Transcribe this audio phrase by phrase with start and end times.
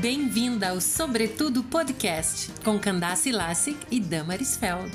[0.00, 4.90] Bem-vinda ao Sobretudo Podcast, com Candace Lassick e Damaris Feld.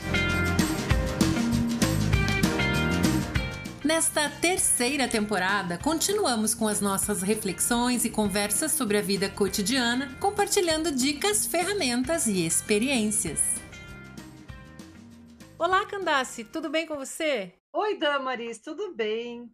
[3.84, 10.92] Nesta terceira temporada, continuamos com as nossas reflexões e conversas sobre a vida cotidiana, compartilhando
[10.92, 13.42] dicas, ferramentas e experiências.
[15.60, 17.54] Olá, Candace, tudo bem com você?
[17.72, 19.52] Oi, Damaris, tudo bem?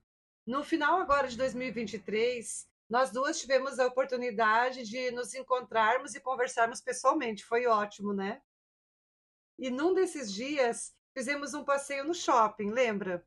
[0.47, 6.81] No final agora de 2023, nós duas tivemos a oportunidade de nos encontrarmos e conversarmos
[6.81, 7.45] pessoalmente.
[7.45, 8.41] Foi ótimo, né?
[9.57, 13.25] E num desses dias fizemos um passeio no shopping, lembra?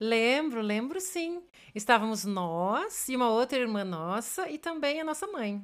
[0.00, 1.46] Lembro, lembro sim.
[1.72, 5.62] Estávamos nós e uma outra irmã nossa e também a nossa mãe.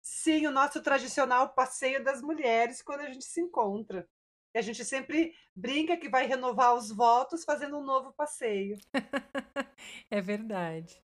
[0.00, 4.08] Sim, o nosso tradicional passeio das mulheres quando a gente se encontra.
[4.54, 8.78] E a gente sempre brinca que vai renovar os votos fazendo um novo passeio.
[10.08, 11.07] é verdade.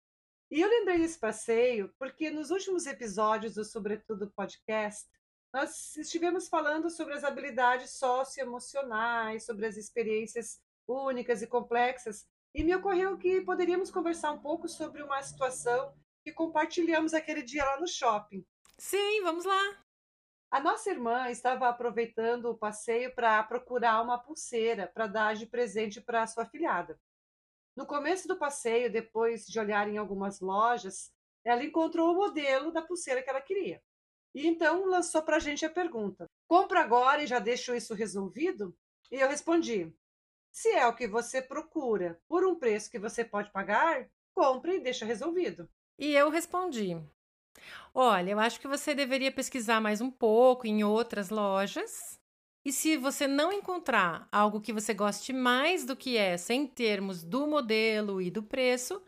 [0.54, 5.04] E eu lembrei desse passeio porque nos últimos episódios do Sobretudo Podcast,
[5.52, 12.24] nós estivemos falando sobre as habilidades socioemocionais, sobre as experiências únicas e complexas,
[12.54, 17.64] e me ocorreu que poderíamos conversar um pouco sobre uma situação que compartilhamos aquele dia
[17.64, 18.46] lá no shopping.
[18.78, 19.84] Sim, vamos lá.
[20.52, 26.00] A nossa irmã estava aproveitando o passeio para procurar uma pulseira para dar de presente
[26.00, 26.96] para a sua filhada.
[27.76, 31.12] No começo do passeio, depois de olhar em algumas lojas,
[31.44, 33.82] ela encontrou o modelo da pulseira que ela queria.
[34.34, 38.76] E então lançou para a gente a pergunta: compra agora e já deixo isso resolvido?
[39.10, 39.92] E eu respondi:
[40.52, 44.80] se é o que você procura por um preço que você pode pagar, compre e
[44.80, 45.68] deixa resolvido.
[45.98, 46.96] E eu respondi:
[47.92, 52.20] Olha, eu acho que você deveria pesquisar mais um pouco em outras lojas
[52.64, 57.22] e se você não encontrar algo que você goste mais do que essa em termos
[57.22, 59.02] do modelo e do preço,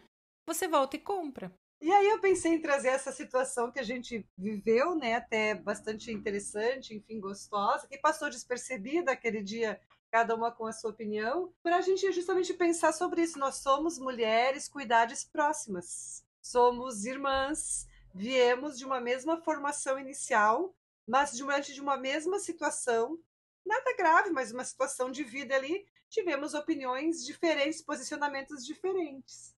[0.47, 1.51] você volta e compra.
[1.81, 6.11] E aí eu pensei em trazer essa situação que a gente viveu, né, até bastante
[6.11, 11.77] interessante, enfim, gostosa, que passou despercebida aquele dia, cada uma com a sua opinião, para
[11.77, 13.39] a gente justamente pensar sobre isso.
[13.39, 20.75] Nós somos mulheres com idades próximas, somos irmãs, viemos de uma mesma formação inicial,
[21.07, 23.19] mas diante de uma mesma situação,
[23.67, 29.55] nada grave, mas uma situação de vida ali, tivemos opiniões diferentes, posicionamentos diferentes.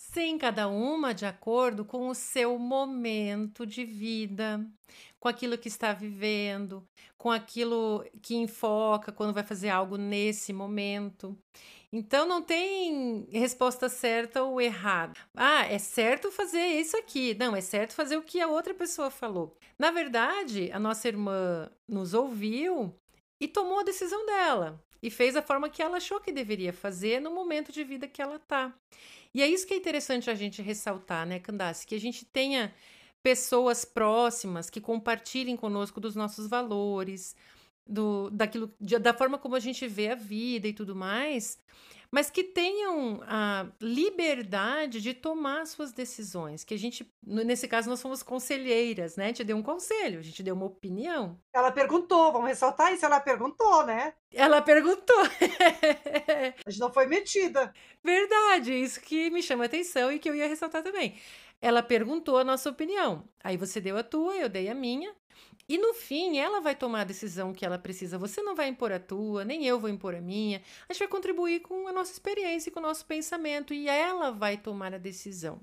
[0.00, 4.64] Sim, cada uma de acordo com o seu momento de vida,
[5.18, 11.36] com aquilo que está vivendo, com aquilo que enfoca quando vai fazer algo nesse momento.
[11.92, 15.14] Então não tem resposta certa ou errada.
[15.34, 17.34] Ah, é certo fazer isso aqui.
[17.34, 19.56] Não, é certo fazer o que a outra pessoa falou.
[19.78, 22.94] Na verdade, a nossa irmã nos ouviu
[23.40, 27.20] e tomou a decisão dela e fez a forma que ela achou que deveria fazer
[27.20, 28.74] no momento de vida que ela está.
[29.32, 31.86] E é isso que é interessante a gente ressaltar, né, Candace?
[31.86, 32.74] Que a gente tenha
[33.22, 37.36] pessoas próximas que compartilhem conosco dos nossos valores,
[37.88, 41.58] do, daquilo, da forma como a gente vê a vida e tudo mais,
[42.10, 46.64] mas que tenham a liberdade de tomar suas decisões.
[46.64, 49.24] Que a gente, nesse caso, nós somos conselheiras, né?
[49.24, 51.38] A gente deu um conselho, a gente deu uma opinião.
[51.52, 54.14] Ela perguntou, vamos ressaltar isso, ela perguntou, né?
[54.32, 55.20] Ela perguntou.
[56.66, 57.72] a gente não foi metida.
[58.02, 61.14] Verdade, isso que me chama a atenção e que eu ia ressaltar também.
[61.60, 63.28] Ela perguntou a nossa opinião.
[63.42, 65.14] Aí você deu a tua, eu dei a minha.
[65.68, 68.16] E no fim, ela vai tomar a decisão que ela precisa.
[68.16, 70.62] Você não vai impor a tua, nem eu vou impor a minha.
[70.88, 74.56] A gente vai contribuir com a nossa experiência, com o nosso pensamento, e ela vai
[74.56, 75.60] tomar a decisão.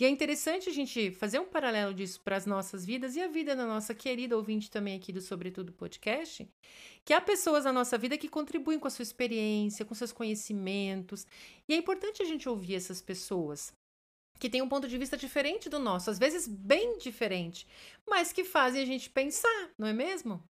[0.00, 3.26] E é interessante a gente fazer um paralelo disso para as nossas vidas e a
[3.26, 6.48] vida da nossa querida ouvinte também aqui do Sobretudo Podcast,
[7.04, 11.26] que há pessoas na nossa vida que contribuem com a sua experiência, com seus conhecimentos,
[11.68, 13.72] e é importante a gente ouvir essas pessoas,
[14.38, 17.66] que tem um ponto de vista diferente do nosso, às vezes bem diferente,
[18.06, 20.42] mas que fazem a gente pensar, não é mesmo?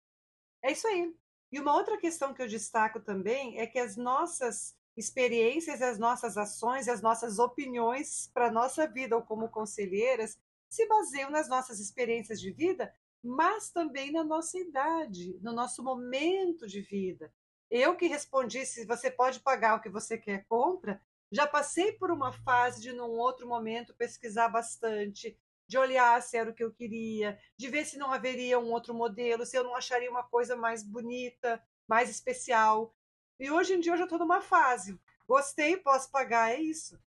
[0.62, 1.14] É isso aí.
[1.52, 6.36] E uma outra questão que eu destaco também é que as nossas experiências, as nossas
[6.36, 10.38] ações, as nossas opiniões para a nossa vida ou como conselheiras
[10.68, 16.66] se baseiam nas nossas experiências de vida, mas também na nossa idade, no nosso momento
[16.66, 17.32] de vida.
[17.70, 21.00] Eu que respondi se você pode pagar o que você quer compra,
[21.30, 25.38] já passei por uma fase de, num outro momento, pesquisar bastante,
[25.68, 28.94] de olhar se era o que eu queria, de ver se não haveria um outro
[28.94, 32.94] modelo, se eu não acharia uma coisa mais bonita, mais especial.
[33.38, 34.98] E hoje em dia eu já estou numa fase.
[35.26, 36.98] Gostei, posso pagar, é isso.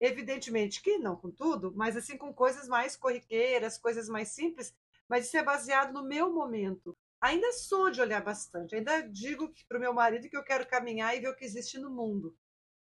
[0.00, 4.74] Evidentemente que não com tudo, mas assim com coisas mais corriqueiras, coisas mais simples,
[5.08, 6.96] mas isso é baseado no meu momento.
[7.20, 11.16] Ainda sou de olhar bastante, ainda digo para o meu marido que eu quero caminhar
[11.16, 12.36] e ver o que existe no mundo.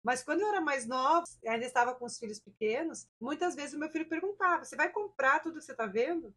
[0.06, 3.80] Mas quando eu era mais nova, ainda estava com os filhos pequenos, muitas vezes o
[3.80, 6.32] meu filho perguntava: Você vai comprar tudo que você está vendo?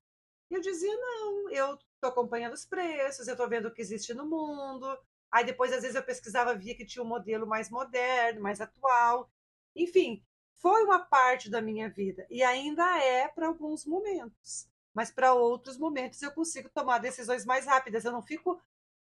[0.50, 4.14] E eu dizia: não, eu estou acompanhando os preços, eu estou vendo o que existe
[4.14, 4.98] no mundo.
[5.30, 9.30] Aí depois, às vezes, eu pesquisava, via que tinha um modelo mais moderno, mais atual.
[9.76, 10.24] Enfim,
[10.56, 14.66] foi uma parte da minha vida e ainda é para alguns momentos.
[14.94, 18.06] Mas para outros momentos eu consigo tomar decisões mais rápidas.
[18.06, 18.58] Eu não fico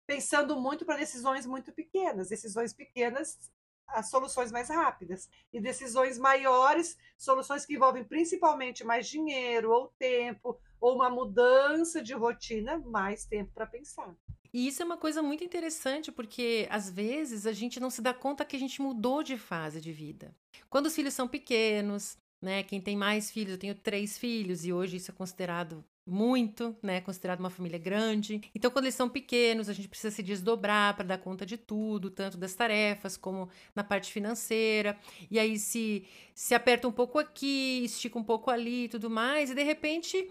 [0.04, 2.28] pensando muito para decisões muito pequenas.
[2.28, 3.38] Decisões pequenas,
[3.88, 5.28] as soluções mais rápidas.
[5.52, 12.14] E decisões maiores, soluções que envolvem principalmente mais dinheiro ou tempo, ou uma mudança de
[12.14, 14.14] rotina, mais tempo para pensar.
[14.52, 18.14] E isso é uma coisa muito interessante, porque às vezes a gente não se dá
[18.14, 20.34] conta que a gente mudou de fase de vida.
[20.70, 22.62] Quando os filhos são pequenos, né?
[22.62, 27.00] Quem tem mais filhos, eu tenho três filhos, e hoje isso é considerado muito, né?
[27.00, 28.40] Considerado uma família grande.
[28.54, 32.10] Então, quando eles são pequenos, a gente precisa se desdobrar para dar conta de tudo,
[32.10, 34.98] tanto das tarefas como na parte financeira.
[35.30, 39.50] E aí se se aperta um pouco aqui, estica um pouco ali e tudo mais,
[39.50, 40.30] e de repente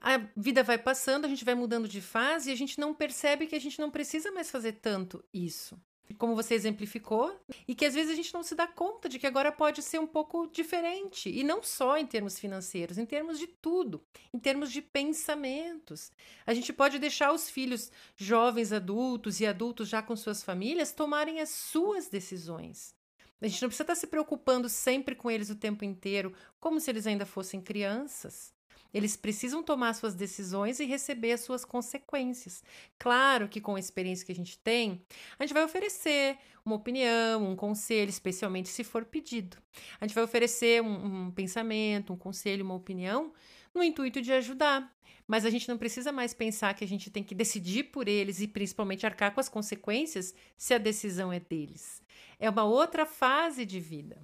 [0.00, 3.46] a vida vai passando, a gente vai mudando de fase e a gente não percebe
[3.46, 5.76] que a gente não precisa mais fazer tanto isso.
[6.16, 9.26] Como você exemplificou, e que às vezes a gente não se dá conta de que
[9.26, 13.46] agora pode ser um pouco diferente, e não só em termos financeiros, em termos de
[13.46, 14.02] tudo,
[14.32, 16.10] em termos de pensamentos.
[16.46, 21.40] A gente pode deixar os filhos jovens adultos e adultos já com suas famílias tomarem
[21.40, 22.94] as suas decisões.
[23.40, 26.90] A gente não precisa estar se preocupando sempre com eles o tempo inteiro, como se
[26.90, 28.52] eles ainda fossem crianças.
[28.92, 32.62] Eles precisam tomar suas decisões e receber as suas consequências.
[32.98, 35.02] Claro que com a experiência que a gente tem,
[35.38, 39.56] a gente vai oferecer uma opinião, um conselho, especialmente se for pedido.
[40.00, 43.32] A gente vai oferecer um, um pensamento, um conselho, uma opinião,
[43.74, 44.92] no intuito de ajudar.
[45.26, 48.40] Mas a gente não precisa mais pensar que a gente tem que decidir por eles
[48.40, 52.02] e principalmente arcar com as consequências se a decisão é deles.
[52.38, 54.18] É uma outra fase de vida.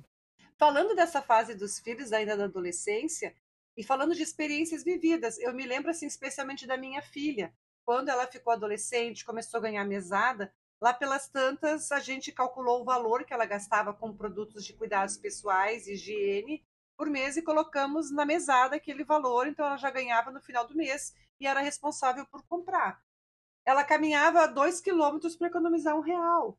[0.56, 3.34] Falando dessa fase dos filhos ainda da adolescência,
[3.76, 7.54] e falando de experiências vividas, eu me lembro assim especialmente da minha filha,
[7.84, 12.84] quando ela ficou adolescente, começou a ganhar mesada, lá pelas tantas a gente calculou o
[12.84, 16.64] valor que ela gastava com produtos de cuidados pessoais, higiene,
[16.96, 20.76] por mês e colocamos na mesada aquele valor, então ela já ganhava no final do
[20.76, 23.02] mês e era responsável por comprar.
[23.64, 26.58] Ela caminhava dois quilômetros para economizar um real.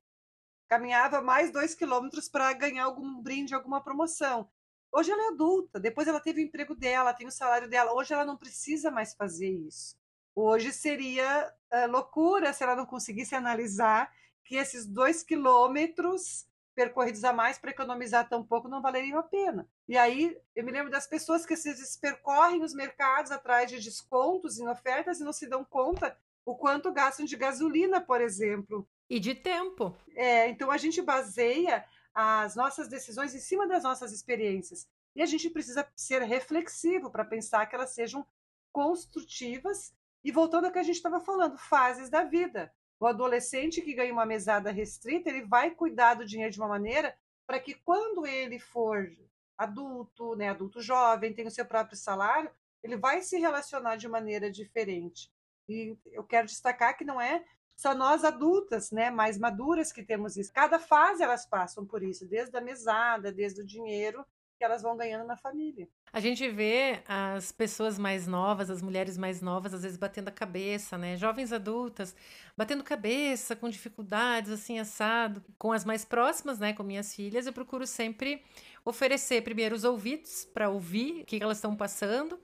[0.67, 4.49] Caminhava mais dois quilômetros para ganhar algum brinde, alguma promoção.
[4.97, 7.91] Hoje ela é adulta, depois ela teve o emprego dela, tem o salário dela.
[7.91, 9.97] Hoje ela não precisa mais fazer isso.
[10.33, 14.09] Hoje seria uh, loucura se ela não conseguisse analisar
[14.45, 19.67] que esses dois quilômetros percorridos a mais para economizar tão pouco não valeriam a pena.
[19.85, 23.81] E aí eu me lembro das pessoas que às vezes percorrem os mercados atrás de
[23.81, 28.87] descontos em ofertas e não se dão conta o quanto gastam de gasolina, por exemplo.
[29.09, 29.93] E de tempo.
[30.15, 31.83] É, então a gente baseia
[32.15, 34.87] as nossas decisões em cima das nossas experiências.
[35.13, 38.25] E a gente precisa ser reflexivo para pensar que elas sejam
[38.71, 39.93] construtivas.
[40.23, 42.73] E voltando ao que a gente estava falando, fases da vida.
[42.99, 47.15] O adolescente que ganha uma mesada restrita, ele vai cuidar do dinheiro de uma maneira
[47.45, 49.11] para que quando ele for
[49.57, 52.49] adulto, né, adulto jovem, tem o seu próprio salário,
[52.81, 55.31] ele vai se relacionar de maneira diferente.
[55.67, 57.43] E eu quero destacar que não é
[57.75, 60.51] só nós adultas, né, mais maduras que temos isso.
[60.53, 64.25] Cada fase elas passam por isso, desde a mesada, desde o dinheiro
[64.57, 65.87] que elas vão ganhando na família.
[66.13, 70.31] A gente vê as pessoas mais novas, as mulheres mais novas, às vezes batendo a
[70.31, 71.17] cabeça, né?
[71.17, 72.15] Jovens adultas
[72.55, 75.43] batendo cabeça, com dificuldades, assim, assado.
[75.57, 76.71] Com as mais próximas, né?
[76.71, 78.41] Com minhas filhas, eu procuro sempre
[78.85, 82.39] oferecer primeiro os ouvidos para ouvir o que elas estão passando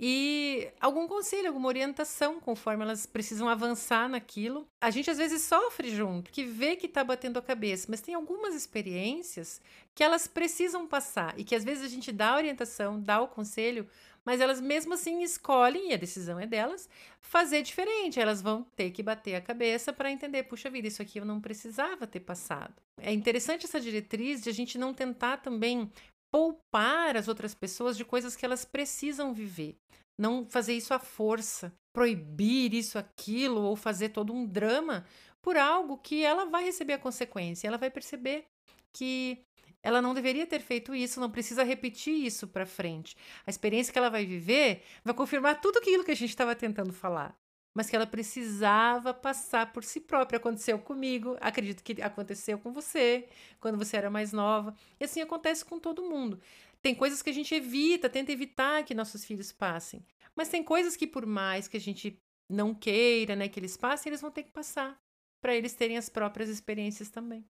[0.00, 4.66] e algum conselho, alguma orientação, conforme elas precisam avançar naquilo.
[4.80, 8.14] A gente às vezes sofre junto, que vê que está batendo a cabeça, mas tem
[8.14, 9.60] algumas experiências
[9.94, 13.26] que elas precisam passar e que às vezes a gente dá a orientação, dá o
[13.26, 13.88] conselho,
[14.24, 16.88] mas elas mesmo assim escolhem, e a decisão é delas,
[17.20, 18.20] fazer diferente.
[18.20, 21.40] Elas vão ter que bater a cabeça para entender, puxa vida, isso aqui eu não
[21.40, 22.74] precisava ter passado.
[23.00, 25.90] É interessante essa diretriz de a gente não tentar também
[26.30, 29.76] poupar as outras pessoas de coisas que elas precisam viver.
[30.18, 35.06] Não fazer isso à força, proibir isso, aquilo, ou fazer todo um drama
[35.40, 37.68] por algo que ela vai receber a consequência.
[37.68, 38.46] Ela vai perceber
[38.92, 39.44] que
[39.82, 43.16] ela não deveria ter feito isso, não precisa repetir isso para frente.
[43.46, 46.92] A experiência que ela vai viver vai confirmar tudo aquilo que a gente estava tentando
[46.92, 47.38] falar
[47.78, 50.38] mas que ela precisava passar por si própria.
[50.38, 53.28] Aconteceu comigo, acredito que aconteceu com você,
[53.60, 54.74] quando você era mais nova.
[54.98, 56.40] E assim acontece com todo mundo.
[56.82, 60.04] Tem coisas que a gente evita, tenta evitar que nossos filhos passem.
[60.34, 62.20] Mas tem coisas que, por mais que a gente
[62.50, 65.00] não queira né, que eles passem, eles vão ter que passar
[65.40, 67.48] para eles terem as próprias experiências também.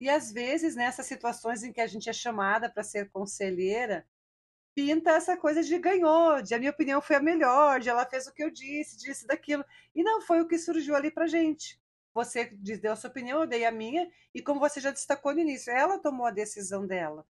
[0.00, 4.04] E às vezes, nessas situações em que a gente é chamada para ser conselheira,
[4.74, 8.26] pinta essa coisa de ganhou, de a minha opinião foi a melhor, de ela fez
[8.26, 9.64] o que eu disse, disse daquilo.
[9.94, 11.80] E não foi o que surgiu ali pra gente.
[12.14, 15.40] Você deu a sua opinião, eu dei a minha, e como você já destacou no
[15.40, 17.26] início, ela tomou a decisão dela.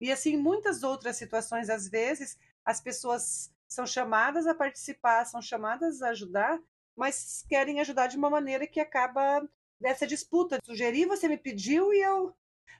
[0.00, 6.02] E assim, muitas outras situações, às vezes, as pessoas são chamadas a participar, são chamadas
[6.02, 6.60] a ajudar,
[6.94, 9.46] mas querem ajudar de uma maneira que acaba
[9.80, 10.60] dessa disputa.
[10.64, 12.34] Sugeri, você me pediu e eu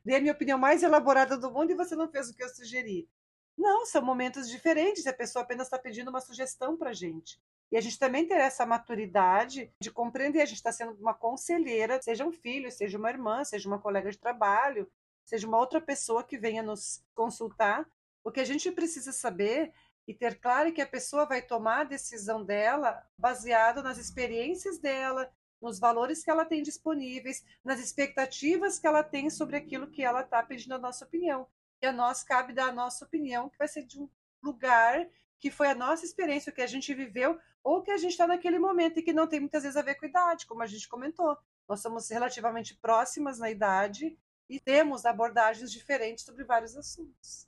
[0.05, 2.49] dei a minha opinião mais elaborada do mundo e você não fez o que eu
[2.49, 3.09] sugeri.
[3.57, 5.07] Não, são momentos diferentes.
[5.07, 7.41] A pessoa apenas está pedindo uma sugestão para a gente.
[7.71, 10.43] E a gente também ter essa maturidade de compreender.
[10.43, 14.11] A gente está sendo uma conselheira, seja um filho, seja uma irmã, seja uma colega
[14.11, 14.91] de trabalho,
[15.25, 17.89] seja uma outra pessoa que venha nos consultar.
[18.23, 19.73] O que a gente precisa saber
[20.07, 25.31] e ter claro que a pessoa vai tomar a decisão dela baseado nas experiências dela,
[25.61, 30.21] nos valores que ela tem disponíveis, nas expectativas que ela tem sobre aquilo que ela
[30.21, 31.49] está pedindo a nossa opinião.
[31.83, 34.09] E a nós cabe dar a nossa opinião, que vai ser de um
[34.43, 35.07] lugar
[35.39, 38.27] que foi a nossa experiência, o que a gente viveu, ou que a gente está
[38.27, 40.67] naquele momento e que não tem muitas vezes a ver com a idade, como a
[40.67, 41.37] gente comentou.
[41.69, 44.17] Nós somos relativamente próximas na idade
[44.49, 47.47] e temos abordagens diferentes sobre vários assuntos.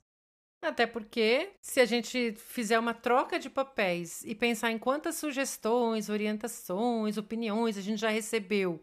[0.61, 6.09] Até porque, se a gente fizer uma troca de papéis e pensar em quantas sugestões,
[6.09, 8.81] orientações, opiniões a gente já recebeu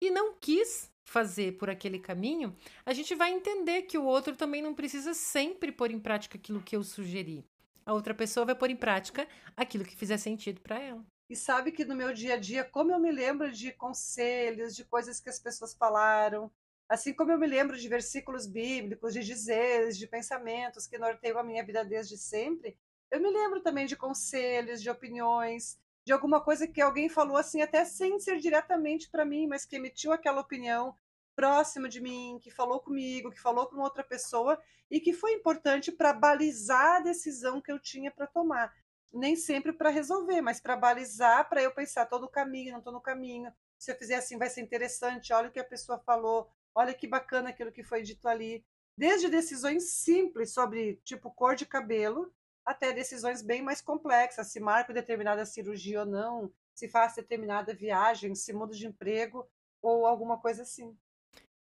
[0.00, 4.60] e não quis fazer por aquele caminho, a gente vai entender que o outro também
[4.60, 7.44] não precisa sempre pôr em prática aquilo que eu sugeri.
[7.84, 11.04] A outra pessoa vai pôr em prática aquilo que fizer sentido para ela.
[11.30, 14.84] E sabe que no meu dia a dia, como eu me lembro de conselhos, de
[14.84, 16.50] coisas que as pessoas falaram,
[16.88, 21.42] Assim como eu me lembro de versículos bíblicos, de dizeres, de pensamentos que norteiam a
[21.42, 22.78] minha vida desde sempre,
[23.10, 27.60] eu me lembro também de conselhos, de opiniões, de alguma coisa que alguém falou assim,
[27.60, 30.96] até sem ser diretamente para mim, mas que emitiu aquela opinião
[31.34, 34.56] próxima de mim, que falou comigo, que falou com outra pessoa
[34.88, 38.72] e que foi importante para balizar a decisão que eu tinha para tomar.
[39.12, 42.92] Nem sempre para resolver, mas para balizar, para eu pensar, estou no caminho, não estou
[42.92, 43.52] no caminho.
[43.76, 45.32] Se eu fizer assim, vai ser interessante.
[45.32, 48.64] Olha o que a pessoa falou, olha que bacana aquilo que foi dito ali.
[48.96, 52.32] Desde decisões simples sobre, tipo, cor de cabelo,
[52.66, 58.34] até decisões bem mais complexas, se marco determinada cirurgia ou não, se faz determinada viagem,
[58.34, 59.48] se muda de emprego
[59.80, 60.94] ou alguma coisa assim.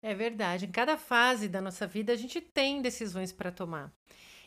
[0.02, 0.66] É verdade.
[0.66, 3.94] Em cada fase da nossa vida, a gente tem decisões para tomar.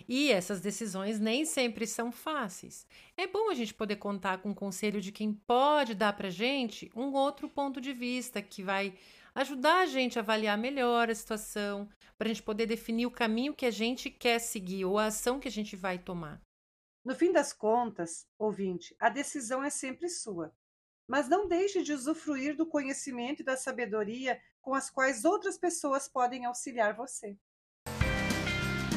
[0.09, 2.87] E essas decisões nem sempre são fáceis.
[3.17, 6.91] É bom a gente poder contar com o conselho de quem pode dar para gente
[6.97, 8.95] um outro ponto de vista que vai
[9.35, 13.55] ajudar a gente a avaliar melhor a situação, para a gente poder definir o caminho
[13.55, 16.41] que a gente quer seguir ou a ação que a gente vai tomar.
[17.09, 20.53] No fim das contas, ouvinte, a decisão é sempre sua.
[21.09, 26.07] Mas não deixe de usufruir do conhecimento e da sabedoria com as quais outras pessoas
[26.07, 27.35] podem auxiliar você.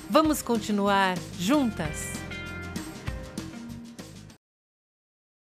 [0.08, 2.21] Vamos continuar juntas?